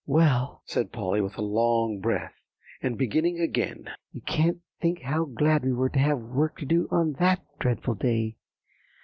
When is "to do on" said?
6.57-7.13